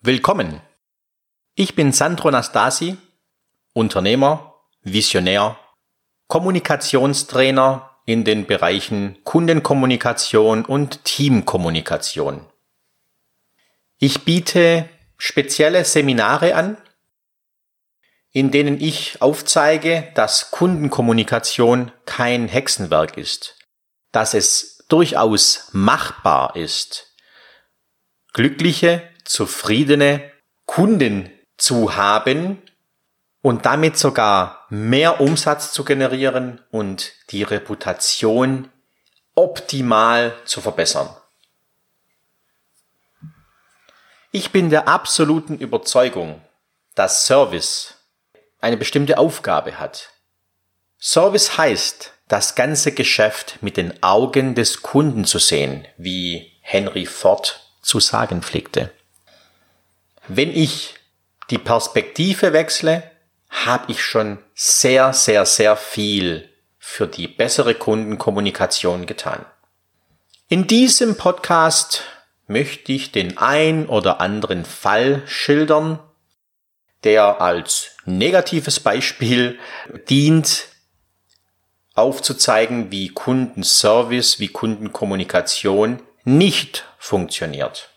[0.00, 0.62] Willkommen!
[1.56, 2.96] Ich bin Sandro Nastasi,
[3.72, 5.58] Unternehmer, Visionär,
[6.28, 12.46] Kommunikationstrainer in den Bereichen Kundenkommunikation und Teamkommunikation.
[13.98, 16.76] Ich biete spezielle Seminare an,
[18.30, 23.56] in denen ich aufzeige, dass Kundenkommunikation kein Hexenwerk ist,
[24.12, 27.16] dass es durchaus machbar ist,
[28.32, 30.32] glückliche, zufriedene
[30.66, 32.62] Kunden zu haben
[33.42, 38.70] und damit sogar mehr Umsatz zu generieren und die Reputation
[39.34, 41.08] optimal zu verbessern.
[44.32, 46.42] Ich bin der absoluten Überzeugung,
[46.94, 47.94] dass Service
[48.60, 50.10] eine bestimmte Aufgabe hat.
[51.00, 57.72] Service heißt, das ganze Geschäft mit den Augen des Kunden zu sehen, wie Henry Ford
[57.80, 58.92] zu sagen pflegte.
[60.28, 60.94] Wenn ich
[61.48, 63.02] die Perspektive wechsle,
[63.48, 69.46] habe ich schon sehr, sehr, sehr viel für die bessere Kundenkommunikation getan.
[70.48, 72.02] In diesem Podcast
[72.46, 75.98] möchte ich den ein oder anderen Fall schildern,
[77.04, 79.58] der als negatives Beispiel
[80.10, 80.68] dient,
[81.94, 87.88] aufzuzeigen, wie Kundenservice, wie Kundenkommunikation nicht funktioniert.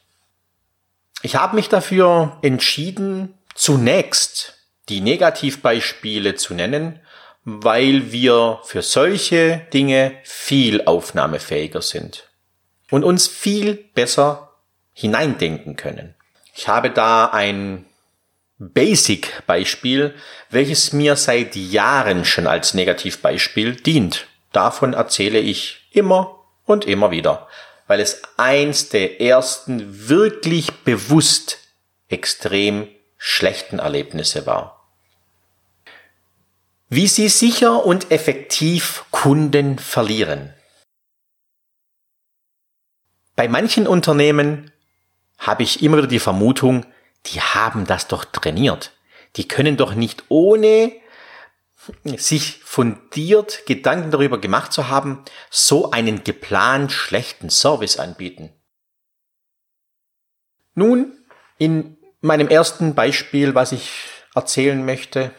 [1.24, 4.56] Ich habe mich dafür entschieden, zunächst
[4.90, 7.00] die Negativbeispiele zu nennen,
[7.44, 12.30] weil wir für solche Dinge viel aufnahmefähiger sind
[12.90, 14.52] und uns viel besser
[14.94, 16.16] hineindenken können.
[16.56, 17.86] Ich habe da ein
[18.60, 20.14] Basic-Beispiel,
[20.50, 24.28] welches mir seit Jahren schon als Negativbeispiel dient.
[24.52, 27.48] Davon erzähle ich immer und immer wieder,
[27.92, 31.58] weil es eins der ersten wirklich bewusst
[32.08, 34.90] extrem schlechten Erlebnisse war.
[36.88, 40.54] Wie Sie sicher und effektiv Kunden verlieren.
[43.36, 44.72] Bei manchen Unternehmen
[45.38, 46.86] habe ich immer wieder die Vermutung,
[47.26, 48.94] die haben das doch trainiert.
[49.36, 50.94] Die können doch nicht ohne
[52.18, 58.54] sich fundiert Gedanken darüber gemacht zu haben, so einen geplant schlechten Service anbieten.
[60.74, 61.14] Nun,
[61.58, 63.92] in meinem ersten Beispiel, was ich
[64.36, 65.32] erzählen möchte,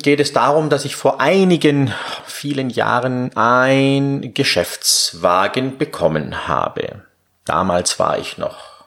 [0.00, 1.92] geht es darum, dass ich vor einigen
[2.24, 7.04] vielen Jahren ein Geschäftswagen bekommen habe.
[7.44, 8.84] Damals war ich noch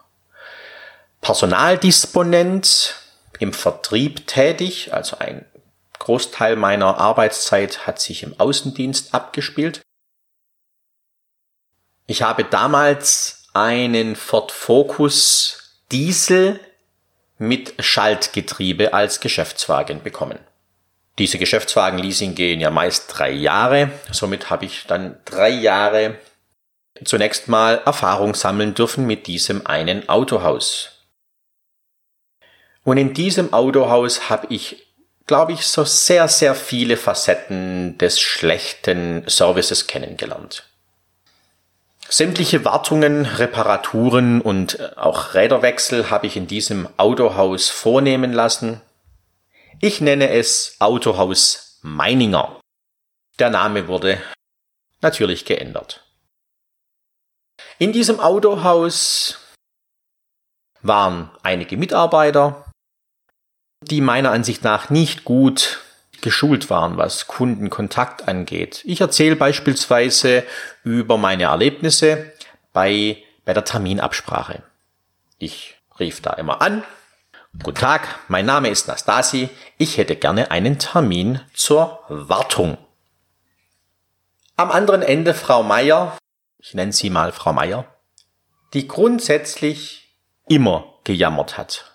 [1.20, 2.94] Personaldisponent
[3.38, 5.44] im Vertrieb tätig, also ein
[6.02, 9.82] Großteil meiner Arbeitszeit hat sich im Außendienst abgespielt.
[12.08, 16.58] Ich habe damals einen Ford Focus Diesel
[17.38, 20.40] mit Schaltgetriebe als Geschäftswagen bekommen.
[21.20, 23.92] Diese Geschäftswagen-Leasing gehen ja meist drei Jahre.
[24.10, 26.18] Somit habe ich dann drei Jahre
[27.04, 31.06] zunächst mal Erfahrung sammeln dürfen mit diesem einen Autohaus.
[32.82, 34.91] Und in diesem Autohaus habe ich
[35.26, 40.64] glaube ich, so sehr, sehr viele Facetten des schlechten Services kennengelernt.
[42.08, 48.82] Sämtliche Wartungen, Reparaturen und äh, auch Räderwechsel habe ich in diesem Autohaus vornehmen lassen.
[49.80, 52.60] Ich nenne es Autohaus Meininger.
[53.38, 54.20] Der Name wurde
[55.00, 56.04] natürlich geändert.
[57.78, 59.38] In diesem Autohaus
[60.82, 62.61] waren einige Mitarbeiter,
[63.82, 65.80] die meiner Ansicht nach nicht gut
[66.20, 68.82] geschult waren, was Kundenkontakt angeht.
[68.84, 70.44] Ich erzähle beispielsweise
[70.84, 72.32] über meine Erlebnisse
[72.72, 74.62] bei, bei der Terminabsprache.
[75.38, 76.84] Ich rief da immer an.
[77.62, 79.50] Guten Tag, mein Name ist Nastasi.
[79.76, 82.78] Ich hätte gerne einen Termin zur Wartung.
[84.56, 86.16] Am anderen Ende Frau Meier,
[86.58, 87.84] ich nenne sie mal Frau Meier,
[88.72, 90.14] die grundsätzlich
[90.46, 91.91] immer gejammert hat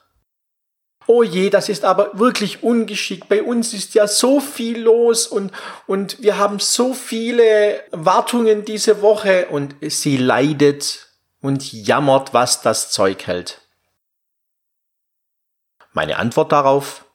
[1.08, 3.28] oh je, das ist aber wirklich ungeschickt.
[3.30, 5.52] Bei uns ist ja so viel los und,
[5.88, 11.08] und wir haben so viele Wartungen diese Woche und sie leidet
[11.42, 13.62] und jammert, was das Zeug hält.
[15.94, 17.06] Meine Antwort darauf,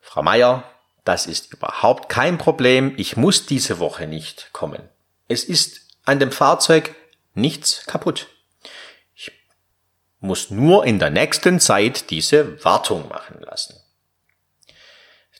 [0.00, 0.64] Frau Meier,
[1.04, 2.94] das ist überhaupt kein Problem.
[2.96, 4.88] Ich muss diese Woche nicht kommen.
[5.28, 6.94] Es ist an dem Fahrzeug
[7.34, 8.31] nichts kaputt
[10.22, 13.76] muss nur in der nächsten Zeit diese Wartung machen lassen.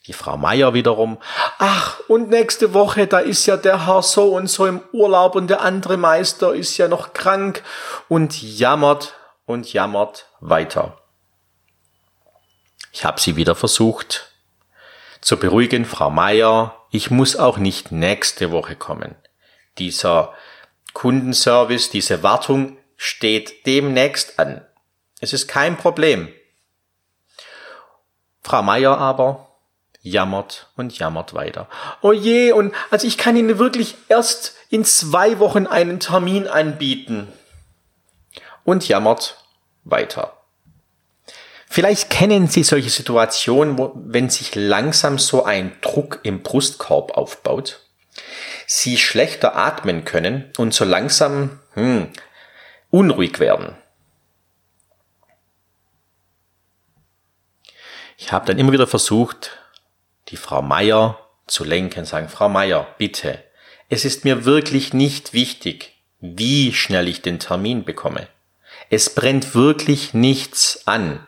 [0.07, 1.17] Die Frau Meier wiederum,
[1.59, 5.47] ach, und nächste Woche, da ist ja der Herr so und so im Urlaub und
[5.47, 7.63] der andere Meister ist ja noch krank
[8.09, 9.13] und jammert
[9.45, 10.97] und jammert weiter.
[12.91, 14.33] Ich habe sie wieder versucht
[15.21, 19.15] zu beruhigen, Frau Meier, ich muss auch nicht nächste Woche kommen.
[19.77, 20.33] Dieser
[20.91, 24.65] Kundenservice, diese Wartung steht demnächst an.
[25.23, 26.27] Es ist kein Problem.
[28.41, 29.55] Frau Meier aber
[30.01, 31.69] jammert und jammert weiter.
[32.01, 37.31] Oh je, und also ich kann Ihnen wirklich erst in zwei Wochen einen Termin anbieten.
[38.65, 39.37] Und jammert
[39.85, 40.33] weiter.
[41.69, 47.79] Vielleicht kennen Sie solche Situationen, wo, wenn sich langsam so ein Druck im Brustkorb aufbaut,
[48.67, 52.09] Sie schlechter atmen können und so langsam hm,
[52.89, 53.77] unruhig werden.
[58.25, 59.51] Ich habe dann immer wieder versucht,
[60.29, 63.43] die Frau Meier zu lenken, sagen, Frau Meier, bitte,
[63.89, 65.91] es ist mir wirklich nicht wichtig,
[66.21, 68.29] wie schnell ich den Termin bekomme.
[68.89, 71.27] Es brennt wirklich nichts an.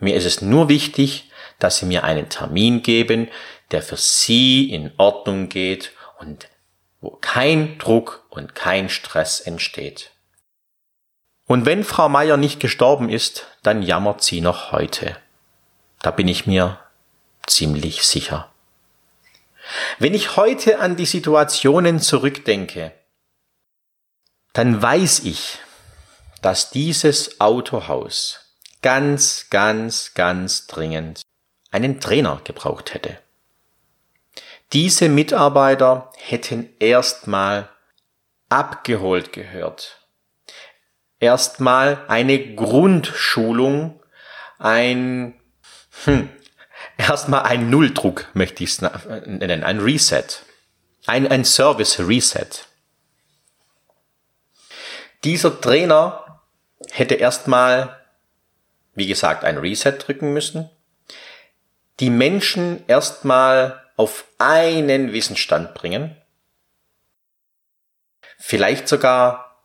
[0.00, 1.30] Mir ist es nur wichtig,
[1.60, 3.28] dass Sie mir einen Termin geben,
[3.70, 6.48] der für Sie in Ordnung geht und
[7.00, 10.10] wo kein Druck und kein Stress entsteht.
[11.46, 15.16] Und wenn Frau Meier nicht gestorben ist, dann jammert sie noch heute.
[16.02, 16.78] Da bin ich mir
[17.46, 18.52] ziemlich sicher.
[19.98, 22.92] Wenn ich heute an die Situationen zurückdenke,
[24.52, 25.58] dann weiß ich,
[26.42, 31.22] dass dieses Autohaus ganz, ganz, ganz dringend
[31.70, 33.18] einen Trainer gebraucht hätte.
[34.72, 37.68] Diese Mitarbeiter hätten erstmal
[38.48, 40.06] abgeholt gehört.
[41.20, 44.02] Erstmal eine Grundschulung,
[44.58, 45.40] ein,
[46.04, 46.28] hm,
[46.96, 50.24] erstmal ein Nulldruck möchte ich es nennen, ein Reset,
[51.06, 52.48] ein, ein Service Reset.
[55.24, 56.42] Dieser Trainer
[56.90, 58.00] hätte erstmal,
[58.94, 60.70] wie gesagt, ein Reset drücken müssen,
[62.00, 66.16] die Menschen erstmal auf einen Wissensstand bringen,
[68.38, 69.62] vielleicht sogar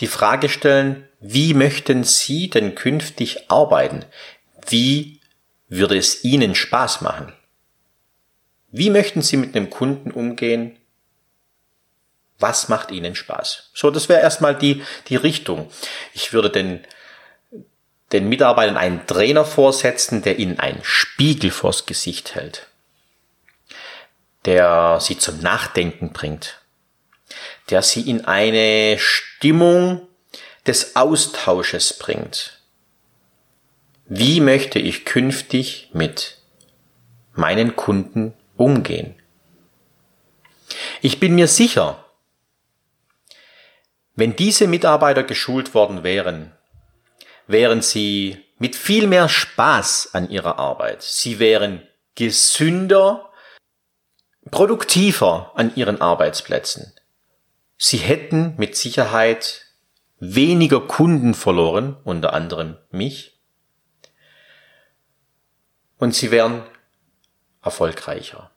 [0.00, 4.04] die Frage stellen, wie möchten Sie denn künftig arbeiten?
[4.68, 5.20] Wie
[5.68, 7.32] würde es Ihnen Spaß machen?
[8.70, 10.76] Wie möchten Sie mit einem Kunden umgehen?
[12.38, 13.70] Was macht Ihnen Spaß?
[13.74, 15.70] So, das wäre erstmal die, die Richtung.
[16.12, 16.84] Ich würde den,
[18.12, 22.68] den Mitarbeitern einen Trainer vorsetzen, der ihnen einen Spiegel vors Gesicht hält
[24.46, 26.60] der sie zum Nachdenken bringt,
[27.68, 30.08] der sie in eine Stimmung
[30.66, 32.55] des Austausches bringt.
[34.08, 36.38] Wie möchte ich künftig mit
[37.34, 39.16] meinen Kunden umgehen?
[41.02, 42.04] Ich bin mir sicher,
[44.14, 46.52] wenn diese Mitarbeiter geschult worden wären,
[47.48, 51.02] wären sie mit viel mehr Spaß an ihrer Arbeit.
[51.02, 51.82] Sie wären
[52.14, 53.32] gesünder,
[54.52, 56.92] produktiver an ihren Arbeitsplätzen.
[57.76, 59.66] Sie hätten mit Sicherheit
[60.18, 63.35] weniger Kunden verloren, unter anderem mich,
[65.98, 66.62] und sie wären
[67.62, 68.50] erfolgreicher.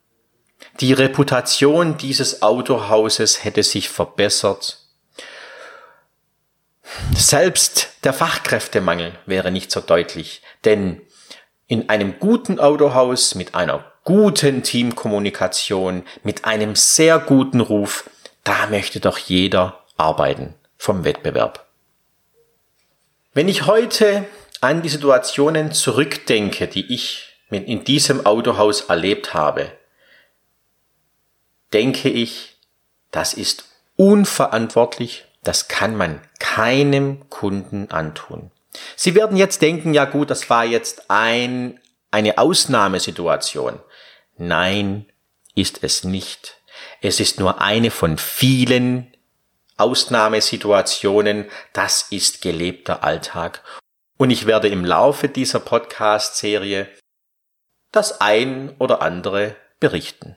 [0.80, 4.78] Die Reputation dieses Autohauses hätte sich verbessert.
[7.14, 11.00] Selbst der Fachkräftemangel wäre nicht so deutlich, denn
[11.66, 18.10] in einem guten Autohaus mit einer guten Teamkommunikation, mit einem sehr guten Ruf,
[18.44, 21.66] da möchte doch jeder arbeiten vom Wettbewerb.
[23.34, 24.26] Wenn ich heute
[24.60, 29.72] an die Situationen zurückdenke, die ich in diesem Autohaus erlebt habe,
[31.72, 32.56] denke ich,
[33.10, 33.64] das ist
[33.96, 38.50] unverantwortlich, das kann man keinem Kunden antun.
[38.96, 41.80] Sie werden jetzt denken, ja gut, das war jetzt ein,
[42.10, 43.80] eine Ausnahmesituation.
[44.36, 45.06] Nein,
[45.54, 46.56] ist es nicht.
[47.00, 49.14] Es ist nur eine von vielen
[49.76, 51.46] Ausnahmesituationen.
[51.72, 53.62] Das ist gelebter Alltag.
[54.16, 56.88] Und ich werde im Laufe dieser Podcast-Serie
[57.92, 60.36] das ein oder andere berichten.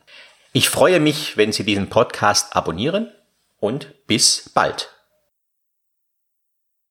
[0.53, 3.11] Ich freue mich, wenn Sie diesen Podcast abonnieren
[3.59, 4.89] und bis bald.